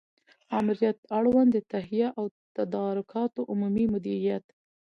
[0.57, 2.25] آمریت اړوند د تهیه او
[2.57, 4.45] تدارکاتو عمومي مدیریت